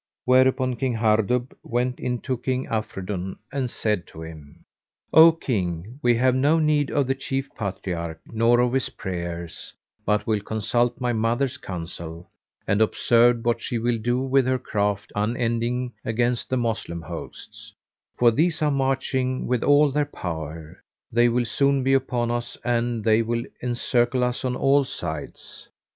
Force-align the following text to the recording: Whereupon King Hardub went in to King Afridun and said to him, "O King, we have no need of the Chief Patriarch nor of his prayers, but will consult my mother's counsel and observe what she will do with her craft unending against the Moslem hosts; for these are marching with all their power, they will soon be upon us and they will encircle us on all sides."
Whereupon 0.25 0.77
King 0.77 0.95
Hardub 0.95 1.53
went 1.61 1.99
in 1.99 2.21
to 2.21 2.35
King 2.35 2.65
Afridun 2.65 3.35
and 3.51 3.69
said 3.69 4.07
to 4.07 4.23
him, 4.23 4.65
"O 5.13 5.31
King, 5.31 5.99
we 6.01 6.15
have 6.15 6.33
no 6.33 6.57
need 6.57 6.89
of 6.89 7.05
the 7.05 7.13
Chief 7.13 7.47
Patriarch 7.53 8.19
nor 8.25 8.61
of 8.61 8.73
his 8.73 8.89
prayers, 8.89 9.71
but 10.03 10.25
will 10.25 10.39
consult 10.39 10.99
my 10.99 11.13
mother's 11.13 11.57
counsel 11.57 12.31
and 12.67 12.81
observe 12.81 13.45
what 13.45 13.61
she 13.61 13.77
will 13.77 13.99
do 13.99 14.19
with 14.19 14.47
her 14.47 14.57
craft 14.57 15.11
unending 15.15 15.93
against 16.03 16.49
the 16.49 16.57
Moslem 16.57 17.03
hosts; 17.03 17.71
for 18.17 18.31
these 18.31 18.59
are 18.63 18.71
marching 18.71 19.45
with 19.45 19.63
all 19.63 19.91
their 19.91 20.05
power, 20.05 20.81
they 21.11 21.29
will 21.29 21.45
soon 21.45 21.83
be 21.83 21.93
upon 21.93 22.31
us 22.31 22.57
and 22.65 23.03
they 23.03 23.21
will 23.21 23.43
encircle 23.61 24.23
us 24.23 24.43
on 24.43 24.55
all 24.55 24.83
sides." 24.83 25.69